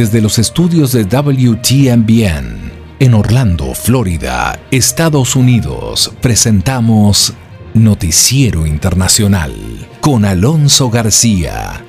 [0.00, 7.34] Desde los estudios de WTMBN en Orlando, Florida, Estados Unidos, presentamos
[7.74, 9.54] Noticiero Internacional
[10.00, 11.84] con Alonso García.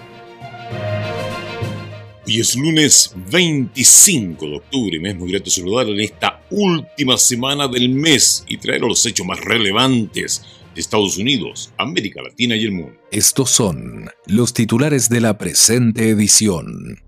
[2.27, 7.15] Hoy es lunes 25 de octubre y me es muy grato saludar en esta última
[7.15, 10.41] semana del mes y traer los hechos más relevantes
[10.75, 12.91] de Estados Unidos, América Latina y el mundo.
[13.09, 16.99] Estos son los titulares de la presente edición.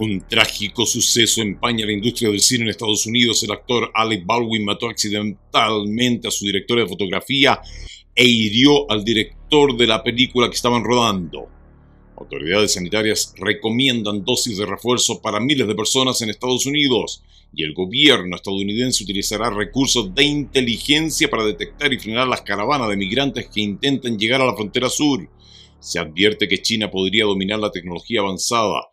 [0.00, 3.42] Un trágico suceso empaña la industria del cine en Estados Unidos.
[3.42, 7.60] El actor Alec Baldwin mató accidentalmente a su director de fotografía
[8.14, 11.48] e hirió al director de la película que estaban rodando.
[12.16, 17.74] Autoridades sanitarias recomiendan dosis de refuerzo para miles de personas en Estados Unidos y el
[17.74, 23.60] gobierno estadounidense utilizará recursos de inteligencia para detectar y frenar las caravanas de migrantes que
[23.60, 25.28] intenten llegar a la frontera sur.
[25.78, 28.88] Se advierte que China podría dominar la tecnología avanzada.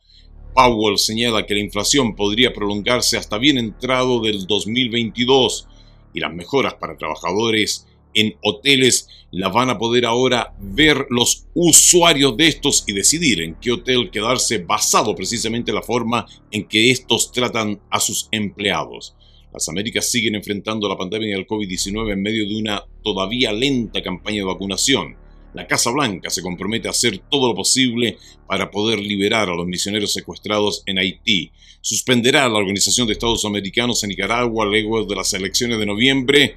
[0.57, 5.67] Powell señala que la inflación podría prolongarse hasta bien entrado del 2022
[6.15, 12.35] y las mejoras para trabajadores en hoteles la van a poder ahora ver los usuarios
[12.37, 16.89] de estos y decidir en qué hotel quedarse basado precisamente en la forma en que
[16.89, 19.15] estos tratan a sus empleados.
[19.53, 24.37] Las Américas siguen enfrentando la pandemia del COVID-19 en medio de una todavía lenta campaña
[24.37, 25.26] de vacunación.
[25.57, 29.65] La Casa Blanca se compromete a hacer todo lo posible para poder liberar a los
[29.65, 31.51] misioneros secuestrados en Haití.
[31.81, 36.55] Suspenderá la Organización de Estados Americanos en Nicaragua luego de las elecciones de noviembre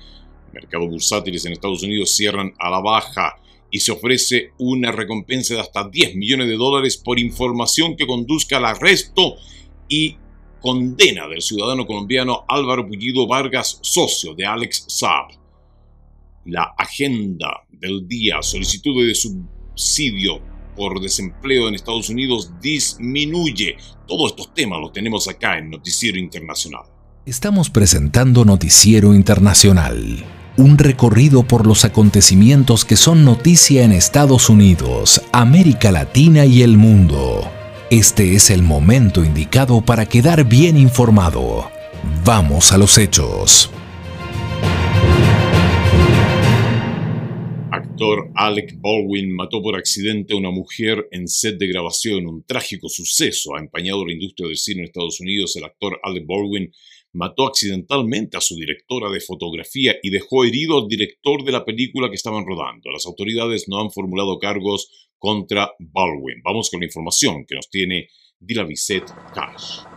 [0.52, 5.60] mercados bursátiles en Estados Unidos cierran a la baja y se ofrece una recompensa de
[5.60, 9.36] hasta 10 millones de dólares por información que conduzca al arresto
[9.88, 10.18] y
[10.60, 15.39] condena del ciudadano colombiano Álvaro Pullido Vargas, socio de Alex Saab.
[16.44, 20.40] La agenda del día, solicitud de subsidio
[20.76, 23.76] por desempleo en Estados Unidos disminuye.
[24.06, 26.82] Todos estos temas los tenemos acá en Noticiero Internacional.
[27.26, 30.24] Estamos presentando Noticiero Internacional
[30.60, 36.76] un recorrido por los acontecimientos que son noticia en Estados Unidos, América Latina y el
[36.76, 37.50] mundo.
[37.90, 41.70] Este es el momento indicado para quedar bien informado.
[42.24, 43.70] Vamos a los hechos.
[48.00, 52.26] Actor Alec Baldwin mató por accidente a una mujer en set de grabación.
[52.26, 55.54] Un trágico suceso ha empañado la industria del cine en Estados Unidos.
[55.56, 56.72] El actor Alec Baldwin
[57.12, 62.08] mató accidentalmente a su directora de fotografía y dejó herido al director de la película
[62.08, 62.90] que estaban rodando.
[62.90, 66.40] Las autoridades no han formulado cargos contra Baldwin.
[66.42, 69.89] Vamos con la información que nos tiene Dilaviset Cash.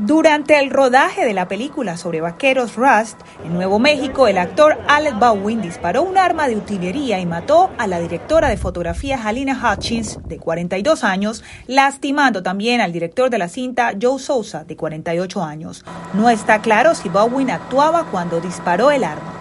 [0.00, 5.18] Durante el rodaje de la película sobre vaqueros Rust, en Nuevo México, el actor Alec
[5.18, 10.20] Baldwin disparó un arma de utilería y mató a la directora de fotografía Halina Hutchins,
[10.28, 15.84] de 42 años, lastimando también al director de la cinta Joe Sousa, de 48 años.
[16.14, 19.37] No está claro si Baldwin actuaba cuando disparó el arma.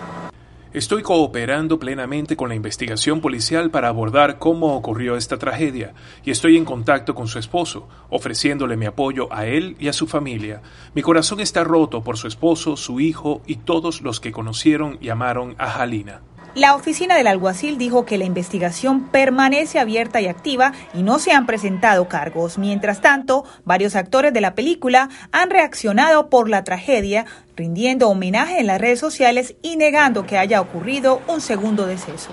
[0.77, 6.55] Estoy cooperando plenamente con la investigación policial para abordar cómo ocurrió esta tragedia y estoy
[6.55, 10.61] en contacto con su esposo, ofreciéndole mi apoyo a él y a su familia.
[10.93, 15.09] Mi corazón está roto por su esposo, su hijo y todos los que conocieron y
[15.09, 16.21] amaron a Halina.
[16.57, 21.31] La oficina del alguacil dijo que la investigación permanece abierta y activa y no se
[21.31, 22.57] han presentado cargos.
[22.57, 28.65] Mientras tanto, varios actores de la película han reaccionado por la tragedia, rindiendo homenaje en
[28.65, 32.31] las redes sociales y negando que haya ocurrido un segundo deceso.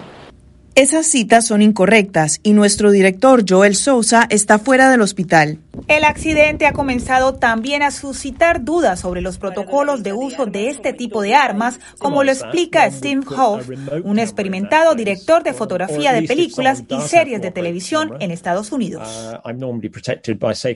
[0.76, 5.60] Esas citas son incorrectas y nuestro director Joel Sousa está fuera del hospital.
[5.86, 10.92] El accidente ha comenzado también a suscitar dudas sobre los protocolos de uso de este
[10.92, 13.68] tipo de armas, como lo explica Steve Hoff,
[14.02, 19.08] un experimentado director de fotografía de películas y series de televisión en Estados Unidos.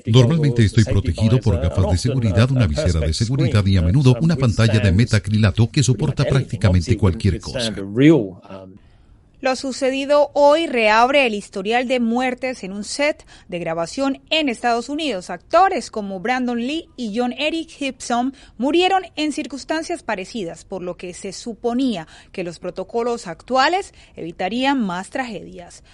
[0.06, 4.36] Normalmente estoy protegido por gafas de seguridad, una visera de seguridad y a menudo una
[4.36, 7.74] pantalla de metacrilato que soporta prácticamente cualquier cosa.
[9.40, 14.88] Lo sucedido hoy reabre el historial de muertes en un set de grabación en Estados
[14.88, 15.30] Unidos.
[15.30, 21.14] Actores como Brandon Lee y John Eric Gibson murieron en circunstancias parecidas, por lo que
[21.14, 25.84] se suponía que los protocolos actuales evitarían más tragedias.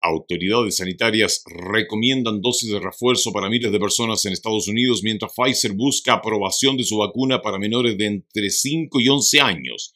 [0.00, 5.72] Autoridades sanitarias recomiendan dosis de refuerzo para miles de personas en Estados Unidos mientras Pfizer
[5.74, 9.92] busca aprobación de su vacuna para menores de entre 5 y 11 años.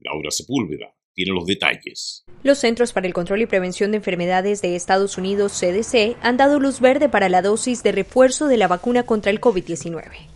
[0.00, 2.24] Laura Sepúlveda tiene los detalles.
[2.42, 6.58] Los Centros para el Control y Prevención de Enfermedades de Estados Unidos, CDC, han dado
[6.58, 10.32] luz verde para la dosis de refuerzo de la vacuna contra el COVID-19.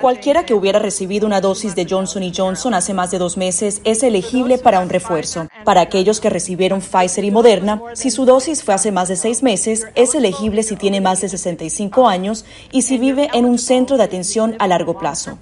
[0.00, 4.02] Cualquiera que hubiera recibido una dosis de Johnson Johnson hace más de dos meses es
[4.02, 5.48] elegible para un refuerzo.
[5.64, 9.42] Para aquellos que recibieron Pfizer y Moderna, si su dosis fue hace más de seis
[9.42, 13.96] meses, es elegible si tiene más de 65 años y si vive en un centro
[13.96, 15.38] de atención a largo plazo.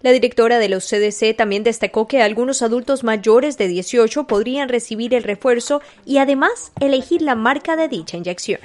[0.00, 5.12] La directora de los CDC también destacó que algunos adultos mayores de 18 podrían recibir
[5.12, 8.60] el refuerzo y además elegir la marca de dicha inyección.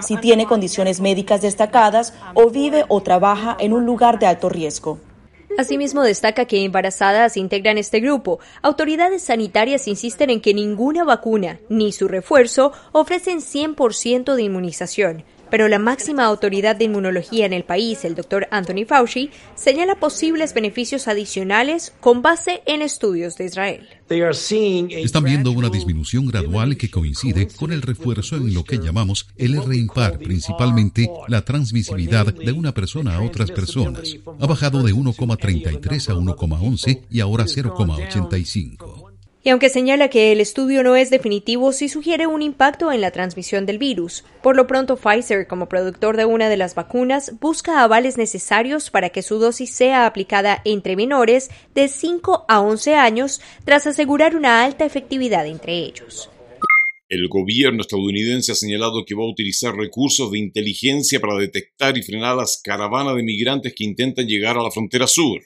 [0.00, 5.00] Si tiene condiciones médicas destacadas o vive o trabaja en un lugar de alto riesgo.
[5.58, 8.38] Asimismo, destaca que embarazadas integran este grupo.
[8.62, 15.68] Autoridades sanitarias insisten en que ninguna vacuna ni su refuerzo ofrecen 100% de inmunización pero
[15.68, 21.08] la máxima autoridad de inmunología en el país, el doctor Anthony Fauci, señala posibles beneficios
[21.08, 23.88] adicionales con base en estudios de Israel.
[24.08, 29.56] Están viendo una disminución gradual que coincide con el refuerzo en lo que llamamos el
[29.56, 34.16] R impar, principalmente la transmisibilidad de una persona a otras personas.
[34.40, 39.07] Ha bajado de 1,33 a 1,11 y ahora 0,85.
[39.44, 43.12] Y aunque señala que el estudio no es definitivo, sí sugiere un impacto en la
[43.12, 44.24] transmisión del virus.
[44.42, 49.10] Por lo pronto, Pfizer, como productor de una de las vacunas, busca avales necesarios para
[49.10, 54.64] que su dosis sea aplicada entre menores de 5 a 11 años, tras asegurar una
[54.64, 56.30] alta efectividad entre ellos.
[57.08, 62.02] El gobierno estadounidense ha señalado que va a utilizar recursos de inteligencia para detectar y
[62.02, 65.40] frenar las caravanas de migrantes que intentan llegar a la frontera sur.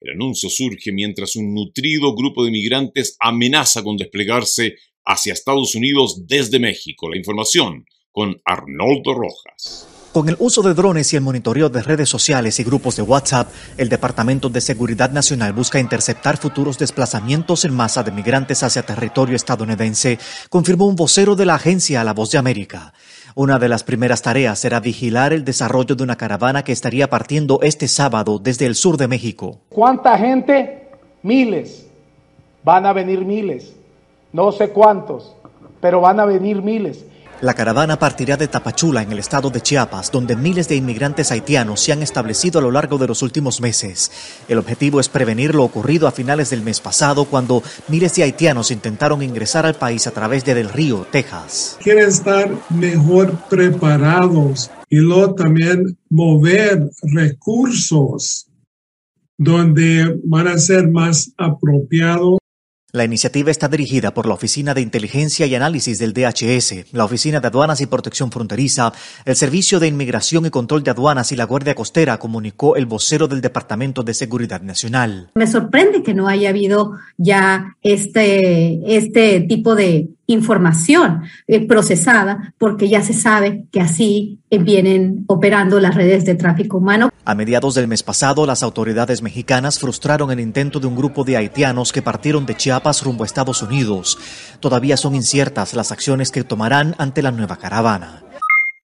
[0.00, 6.26] El anuncio surge mientras un nutrido grupo de migrantes amenaza con desplegarse hacia Estados Unidos
[6.26, 7.10] desde México.
[7.10, 9.86] La información con Arnoldo Rojas.
[10.12, 13.52] Con el uso de drones y el monitoreo de redes sociales y grupos de WhatsApp,
[13.76, 19.36] el Departamento de Seguridad Nacional busca interceptar futuros desplazamientos en masa de migrantes hacia territorio
[19.36, 20.18] estadounidense,
[20.48, 22.92] confirmó un vocero de la agencia La Voz de América.
[23.34, 27.60] Una de las primeras tareas será vigilar el desarrollo de una caravana que estaría partiendo
[27.62, 29.58] este sábado desde el sur de México.
[29.68, 30.88] ¿Cuánta gente?
[31.22, 31.86] Miles.
[32.64, 33.72] Van a venir miles.
[34.32, 35.34] No sé cuántos,
[35.80, 37.04] pero van a venir miles.
[37.42, 41.80] La caravana partirá de Tapachula, en el estado de Chiapas, donde miles de inmigrantes haitianos
[41.80, 44.10] se han establecido a lo largo de los últimos meses.
[44.46, 48.70] El objetivo es prevenir lo ocurrido a finales del mes pasado, cuando miles de haitianos
[48.70, 51.78] intentaron ingresar al país a través de Del Río, Texas.
[51.82, 58.48] Quieren estar mejor preparados y luego también mover recursos
[59.38, 62.39] donde van a ser más apropiados
[62.92, 67.40] la iniciativa está dirigida por la Oficina de Inteligencia y Análisis del DHS, la Oficina
[67.40, 68.92] de Aduanas y Protección Fronteriza,
[69.24, 73.28] el Servicio de Inmigración y Control de Aduanas y la Guardia Costera, comunicó el vocero
[73.28, 75.30] del Departamento de Seguridad Nacional.
[75.34, 82.88] Me sorprende que no haya habido ya este, este tipo de información eh, procesada porque
[82.88, 87.10] ya se sabe que así eh, vienen operando las redes de tráfico humano.
[87.24, 91.36] A mediados del mes pasado, las autoridades mexicanas frustraron el intento de un grupo de
[91.36, 94.18] haitianos que partieron de Chiapas rumbo a Estados Unidos.
[94.60, 98.22] Todavía son inciertas las acciones que tomarán ante la nueva caravana.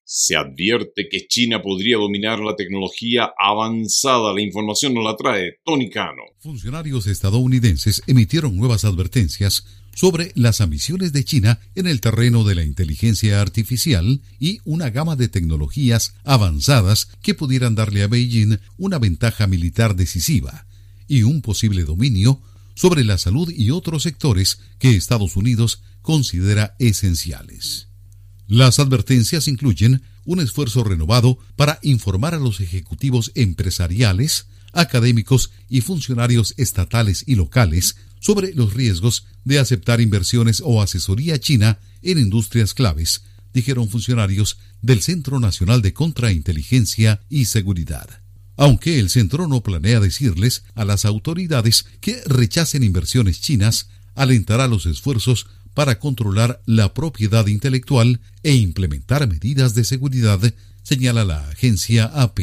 [0.08, 4.32] Se advierte que China podría dominar la tecnología avanzada.
[4.32, 6.22] La información nos la trae Tony Cano.
[6.38, 9.66] Funcionarios estadounidenses emitieron nuevas advertencias
[9.96, 15.16] sobre las ambiciones de China en el terreno de la inteligencia artificial y una gama
[15.16, 20.68] de tecnologías avanzadas que pudieran darle a Beijing una ventaja militar decisiva
[21.08, 22.40] y un posible dominio
[22.76, 27.85] sobre la salud y otros sectores que Estados Unidos considera esenciales.
[28.48, 36.54] Las advertencias incluyen un esfuerzo renovado para informar a los ejecutivos empresariales, académicos y funcionarios
[36.56, 43.22] estatales y locales sobre los riesgos de aceptar inversiones o asesoría china en industrias claves,
[43.52, 48.20] dijeron funcionarios del Centro Nacional de Contrainteligencia y Seguridad.
[48.56, 54.86] Aunque el centro no planea decirles a las autoridades que rechacen inversiones chinas, alentará los
[54.86, 60.40] esfuerzos para controlar la propiedad intelectual e implementar medidas de seguridad,
[60.82, 62.40] señala la agencia AP.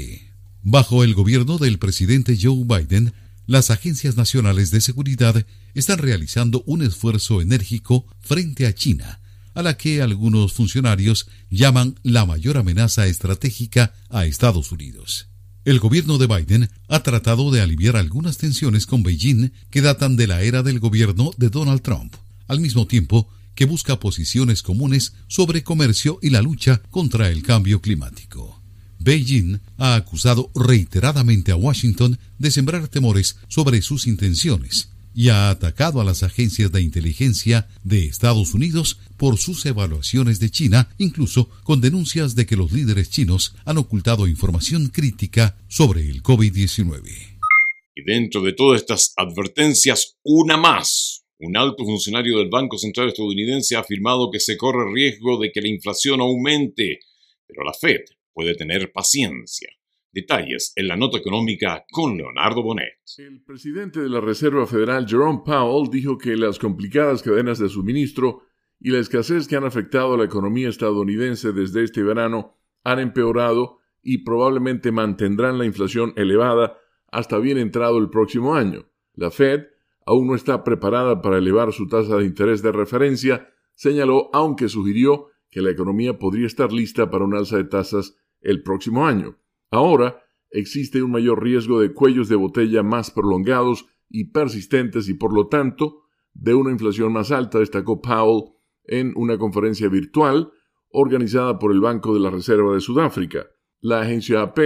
[0.61, 3.11] Bajo el gobierno del presidente Joe Biden,
[3.47, 9.19] las agencias nacionales de seguridad están realizando un esfuerzo enérgico frente a China,
[9.55, 15.29] a la que algunos funcionarios llaman la mayor amenaza estratégica a Estados Unidos.
[15.65, 20.27] El gobierno de Biden ha tratado de aliviar algunas tensiones con Beijing que datan de
[20.27, 22.13] la era del gobierno de Donald Trump
[22.47, 27.81] al mismo tiempo que busca posiciones comunes sobre comercio y la lucha contra el cambio
[27.81, 28.61] climático.
[28.99, 36.01] Beijing ha acusado reiteradamente a Washington de sembrar temores sobre sus intenciones, y ha atacado
[36.01, 41.81] a las agencias de inteligencia de Estados Unidos por sus evaluaciones de China, incluso con
[41.81, 47.01] denuncias de que los líderes chinos han ocultado información crítica sobre el COVID-19.
[47.95, 51.12] Y dentro de todas estas advertencias, una más.
[51.45, 55.59] Un alto funcionario del Banco Central estadounidense ha afirmado que se corre riesgo de que
[55.59, 56.99] la inflación aumente,
[57.45, 57.99] pero la Fed
[58.31, 59.67] puede tener paciencia.
[60.13, 62.93] Detalles en la nota económica con Leonardo Bonet.
[63.17, 68.43] El presidente de la Reserva Federal, Jerome Powell, dijo que las complicadas cadenas de suministro
[68.79, 73.79] y la escasez que han afectado a la economía estadounidense desde este verano han empeorado
[74.01, 76.77] y probablemente mantendrán la inflación elevada
[77.11, 78.89] hasta bien entrado el próximo año.
[79.15, 79.72] La Fed
[80.05, 85.27] aún no está preparada para elevar su tasa de interés de referencia, señaló, aunque sugirió
[85.49, 89.37] que la economía podría estar lista para un alza de tasas el próximo año.
[89.71, 95.33] Ahora existe un mayor riesgo de cuellos de botella más prolongados y persistentes y por
[95.33, 98.53] lo tanto de una inflación más alta, destacó Powell
[98.85, 100.51] en una conferencia virtual
[100.89, 103.47] organizada por el Banco de la Reserva de Sudáfrica.
[103.79, 104.59] La agencia AP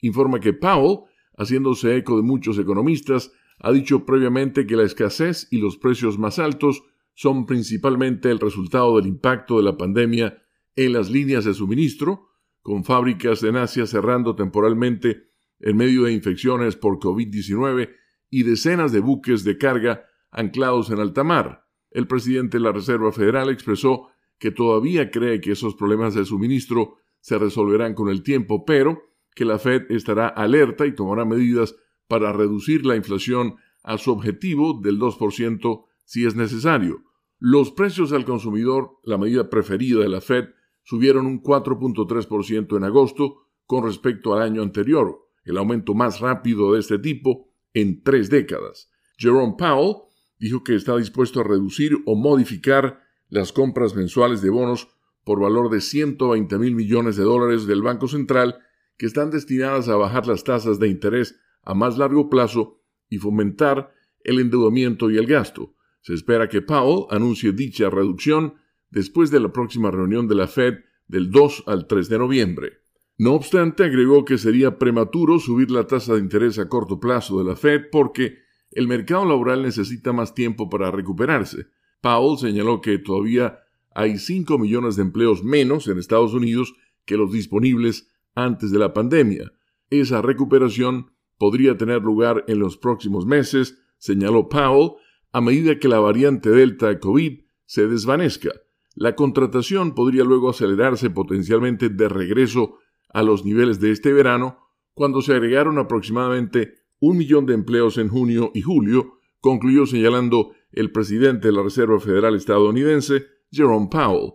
[0.00, 1.00] informa que Powell,
[1.36, 6.38] haciéndose eco de muchos economistas, ha dicho previamente que la escasez y los precios más
[6.38, 6.82] altos
[7.14, 10.42] son principalmente el resultado del impacto de la pandemia
[10.76, 12.28] en las líneas de suministro,
[12.62, 15.28] con fábricas en Asia cerrando temporalmente
[15.60, 17.94] en medio de infecciones por COVID-19
[18.30, 21.66] y decenas de buques de carga anclados en alta mar.
[21.90, 24.08] El presidente de la Reserva Federal expresó
[24.38, 29.00] que todavía cree que esos problemas de suministro se resolverán con el tiempo, pero
[29.34, 31.76] que la Fed estará alerta y tomará medidas
[32.14, 37.02] para reducir la inflación a su objetivo del 2% si es necesario.
[37.40, 40.44] Los precios al consumidor, la medida preferida de la Fed,
[40.84, 46.78] subieron un 4.3% en agosto con respecto al año anterior, el aumento más rápido de
[46.78, 48.92] este tipo en tres décadas.
[49.16, 49.96] Jerome Powell
[50.38, 54.86] dijo que está dispuesto a reducir o modificar las compras mensuales de bonos
[55.24, 58.60] por valor de 120 mil millones de dólares del Banco Central
[58.96, 63.92] que están destinadas a bajar las tasas de interés a más largo plazo y fomentar
[64.22, 65.74] el endeudamiento y el gasto.
[66.00, 68.54] Se espera que Powell anuncie dicha reducción
[68.90, 72.72] después de la próxima reunión de la Fed del 2 al 3 de noviembre.
[73.16, 77.44] No obstante, agregó que sería prematuro subir la tasa de interés a corto plazo de
[77.44, 78.38] la Fed porque
[78.72, 81.68] el mercado laboral necesita más tiempo para recuperarse.
[82.00, 83.60] Powell señaló que todavía
[83.94, 88.92] hay 5 millones de empleos menos en Estados Unidos que los disponibles antes de la
[88.92, 89.52] pandemia.
[89.90, 94.92] Esa recuperación podría tener lugar en los próximos meses, señaló Powell,
[95.32, 98.50] a medida que la variante Delta de COVID se desvanezca.
[98.94, 102.78] La contratación podría luego acelerarse potencialmente de regreso
[103.12, 104.58] a los niveles de este verano,
[104.94, 110.92] cuando se agregaron aproximadamente un millón de empleos en junio y julio, concluyó señalando el
[110.92, 114.32] presidente de la Reserva Federal estadounidense, Jerome Powell.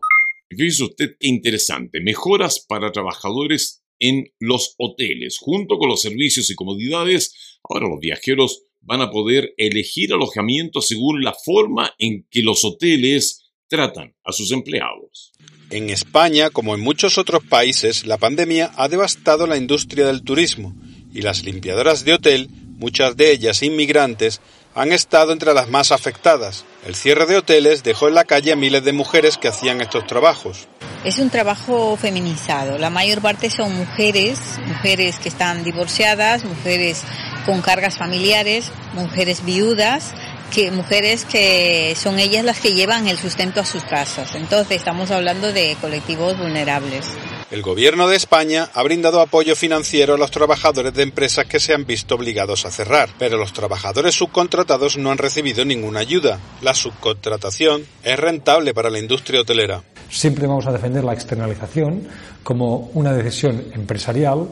[0.50, 1.16] ¿Qué dice usted?
[1.20, 2.02] Interesante.
[2.02, 5.38] Mejoras para trabajadores en los hoteles.
[5.40, 11.24] Junto con los servicios y comodidades, ahora los viajeros van a poder elegir alojamiento según
[11.24, 15.32] la forma en que los hoteles tratan a sus empleados.
[15.70, 20.76] En España, como en muchos otros países, la pandemia ha devastado la industria del turismo
[21.14, 24.42] y las limpiadoras de hotel, muchas de ellas inmigrantes,
[24.74, 26.66] han estado entre las más afectadas.
[26.86, 30.08] El cierre de hoteles dejó en la calle a miles de mujeres que hacían estos
[30.08, 30.68] trabajos.
[31.04, 32.78] Es un trabajo feminizado.
[32.78, 37.04] La mayor parte son mujeres, mujeres que están divorciadas, mujeres
[37.46, 40.14] con cargas familiares, mujeres viudas
[40.50, 44.36] que mujeres que son ellas las que llevan el sustento a sus casas.
[44.36, 47.06] Entonces estamos hablando de colectivos vulnerables.
[47.52, 51.74] El gobierno de España ha brindado apoyo financiero a los trabajadores de empresas que se
[51.74, 56.38] han visto obligados a cerrar, pero los trabajadores subcontratados no han recibido ninguna ayuda.
[56.62, 59.82] La subcontratación es rentable para la industria hotelera.
[60.12, 62.08] Siempre vamos a defender la externalización
[62.44, 64.48] como una decisión empresarial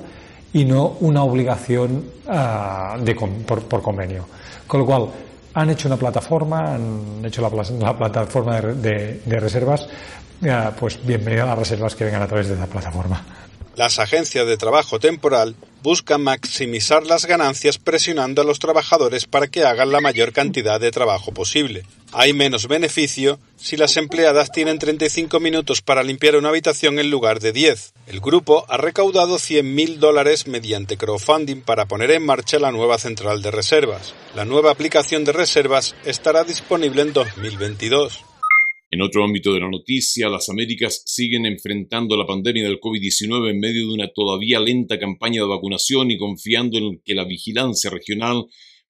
[0.51, 4.27] y no una obligación de, por, convenio.
[4.65, 5.09] Con lo cual,
[5.53, 7.49] han hecho una plataforma, han hecho la,
[7.79, 9.87] la plataforma de, reservas,
[10.79, 13.23] pues bienvenido a las reservas que vengan a través de esa plataforma.
[13.77, 19.65] Las agencias de trabajo temporal buscan maximizar las ganancias presionando a los trabajadores para que
[19.65, 21.83] hagan la mayor cantidad de trabajo posible.
[22.11, 27.39] Hay menos beneficio si las empleadas tienen 35 minutos para limpiar una habitación en lugar
[27.39, 27.93] de 10.
[28.07, 33.43] El grupo ha recaudado 100.000 dólares mediante crowdfunding para poner en marcha la nueva central
[33.43, 34.15] de reservas.
[34.35, 38.26] La nueva aplicación de reservas estará disponible en 2022.
[38.89, 43.59] En otro ámbito de la noticia, las Américas siguen enfrentando la pandemia del COVID-19 en
[43.59, 48.45] medio de una todavía lenta campaña de vacunación y confiando en que la vigilancia regional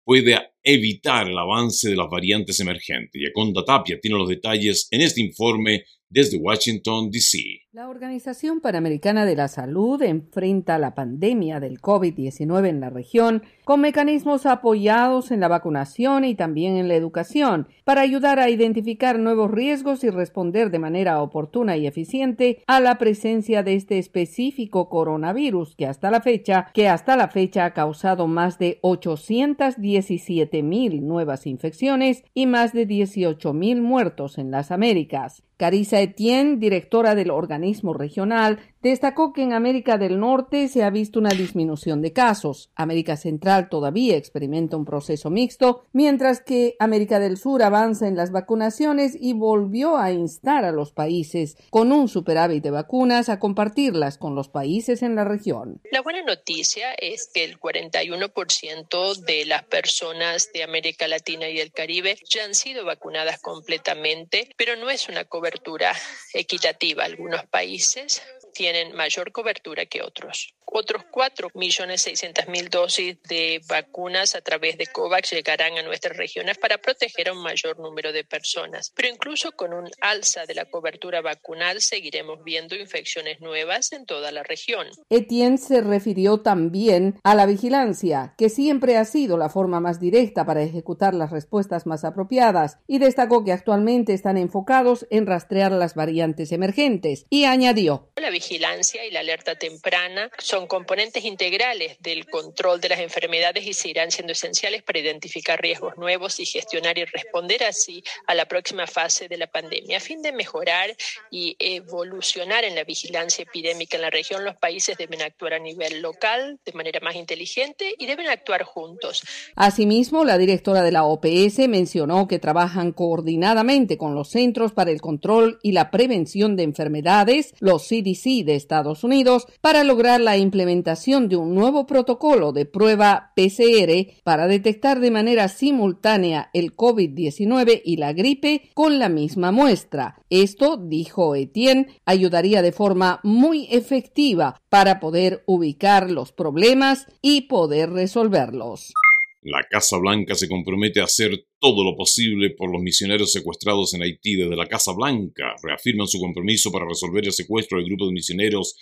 [0.05, 3.21] pueda evitar el avance de las variantes emergentes.
[3.21, 7.39] Yaconda Tapia tiene los detalles en este informe desde Washington, D.C.
[7.73, 13.81] La Organización Panamericana de la Salud enfrenta la pandemia del COVID-19 en la región con
[13.81, 19.51] mecanismos apoyados en la vacunación y también en la educación para ayudar a identificar nuevos
[19.51, 25.75] riesgos y responder de manera oportuna y eficiente a la presencia de este específico coronavirus
[25.75, 31.47] que hasta la fecha que hasta la fecha ha causado más de 817 mil nuevas
[31.47, 35.45] infecciones y más de 18 mil muertos en las Américas.
[35.57, 41.19] Carissa Etienne, directora del organismo regional, destacó que en América del Norte se ha visto
[41.19, 42.71] una disminución de casos.
[42.75, 48.33] América Central todavía experimenta un proceso mixto, mientras que América del Sur avanza en las
[48.33, 54.19] vacunaciones y volvió a instar a los países con un superávit de vacunas a compartirlas
[54.19, 55.81] con los países en la región.
[55.91, 61.73] La buena noticia es que el 41% de las personas de América Latina y el
[61.73, 65.93] Caribe ya han sido vacunadas completamente, pero no es una cobertura
[66.35, 67.05] equitativa.
[67.05, 68.23] Algunos países
[68.53, 70.55] tienen mayor cobertura que otros.
[70.75, 77.29] Otros 4.600.000 dosis de vacunas a través de COVAX llegarán a nuestras regiones para proteger
[77.29, 78.91] a un mayor número de personas.
[78.97, 84.33] Pero incluso con un alza de la cobertura vacunal seguiremos viendo infecciones nuevas en toda
[84.33, 84.87] la región.
[85.11, 90.47] Etienne se refirió también a la vigilancia, que siempre ha sido la forma más directa
[90.47, 95.95] para ejecutar las respuestas más apropiadas, y destacó que actualmente están enfocados en rastrear las
[95.95, 98.09] variantes emergentes, y añadió.
[98.17, 103.73] La vigilancia y la alerta temprana son componentes integrales del control de las enfermedades y
[103.73, 108.89] seguirán siendo esenciales para identificar riesgos nuevos y gestionar y responder así a la próxima
[108.89, 109.99] fase de la pandemia.
[109.99, 110.91] A fin de mejorar
[111.31, 116.03] y evolucionar en la vigilancia epidémica en la región, los países deben actuar a nivel
[116.03, 119.23] local de manera más inteligente y deben actuar juntos.
[119.55, 125.01] Asimismo, la directora de la OPS mencionó que trabajan coordinadamente con los Centros para el
[125.01, 131.29] Control y la Prevención de Enfermedades, los CDC de Estados Unidos, para lograr la implementación
[131.29, 137.99] de un nuevo protocolo de prueba PCR para detectar de manera simultánea el COVID-19 y
[137.99, 140.17] la gripe con la misma muestra.
[140.31, 147.91] Esto, dijo Etienne, ayudaría de forma muy efectiva para poder ubicar los problemas y poder
[147.91, 148.95] resolverlos.
[149.45, 154.03] La Casa Blanca se compromete a hacer todo lo posible por los misioneros secuestrados en
[154.03, 154.37] Haití.
[154.37, 158.77] Desde la Casa Blanca reafirman su compromiso para resolver el secuestro del grupo de misioneros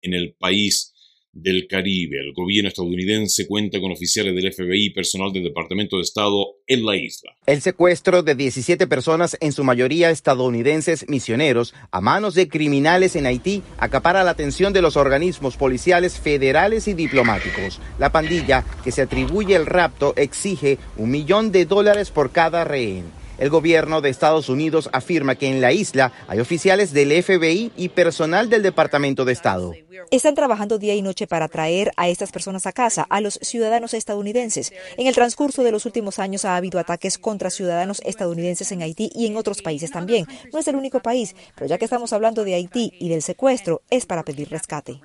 [0.00, 0.94] en el país
[1.36, 2.18] del Caribe.
[2.18, 6.84] El gobierno estadounidense cuenta con oficiales del FBI y personal del Departamento de Estado en
[6.84, 7.32] la isla.
[7.46, 13.26] El secuestro de 17 personas, en su mayoría estadounidenses misioneros, a manos de criminales en
[13.26, 17.80] Haití, acapara la atención de los organismos policiales federales y diplomáticos.
[17.98, 23.04] La pandilla que se atribuye el rapto exige un millón de dólares por cada rehén.
[23.38, 27.90] El gobierno de Estados Unidos afirma que en la isla hay oficiales del FBI y
[27.90, 29.74] personal del Departamento de Estado.
[30.10, 33.92] Están trabajando día y noche para traer a estas personas a casa, a los ciudadanos
[33.92, 34.72] estadounidenses.
[34.96, 39.10] En el transcurso de los últimos años ha habido ataques contra ciudadanos estadounidenses en Haití
[39.14, 40.26] y en otros países también.
[40.52, 43.82] No es el único país, pero ya que estamos hablando de Haití y del secuestro,
[43.90, 45.00] es para pedir rescate.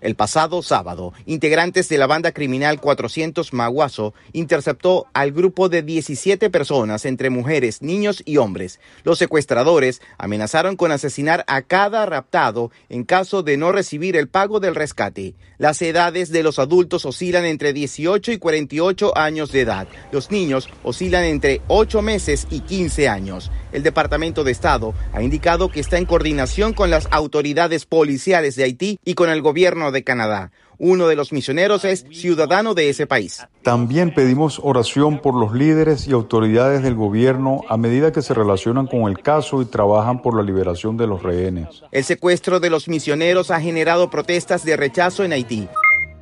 [0.00, 6.50] El pasado sábado, integrantes de la banda criminal 400 Maguazo interceptó al grupo de 17
[6.50, 8.78] personas, entre mujeres, niños y hombres.
[9.02, 14.60] Los secuestradores amenazaron con asesinar a cada raptado en caso de no recibir el pago
[14.60, 15.34] del rescate.
[15.58, 19.88] Las edades de los adultos oscilan entre 18 y 48 años de edad.
[20.12, 23.50] Los niños oscilan entre 8 meses y 15 años.
[23.72, 28.64] El Departamento de Estado ha indicado que está en coordinación con las autoridades policiales de
[28.64, 30.50] Haití y con el gobierno de Canadá.
[30.78, 33.44] Uno de los misioneros es ciudadano de ese país.
[33.62, 38.86] También pedimos oración por los líderes y autoridades del gobierno a medida que se relacionan
[38.86, 41.82] con el caso y trabajan por la liberación de los rehenes.
[41.90, 45.68] El secuestro de los misioneros ha generado protestas de rechazo en Haití.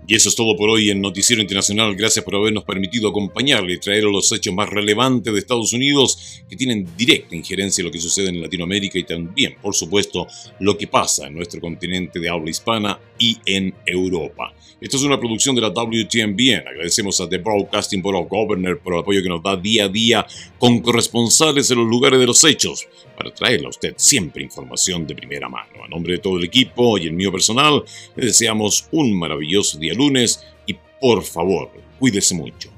[0.08, 1.96] Y eso es todo por hoy en Noticiero Internacional.
[1.96, 6.54] Gracias por habernos permitido acompañarle y traer los hechos más relevantes de Estados Unidos que
[6.54, 10.28] tienen directa injerencia en lo que sucede en Latinoamérica y también, por supuesto,
[10.60, 14.54] lo que pasa en nuestro continente de habla hispana y en Europa.
[14.78, 16.68] Esto es una producción de la WTMBN.
[16.68, 19.88] Agradecemos a The Broadcasting Board of Governors por el apoyo que nos da día a
[19.88, 20.26] día
[20.58, 25.14] con corresponsales en los lugares de los hechos para traerle a usted siempre información de
[25.14, 25.82] primera mano.
[25.82, 27.82] A nombre de todo el equipo y el mío personal,
[28.14, 32.70] le deseamos un maravilloso día lunes y por favor, cuídese mucho.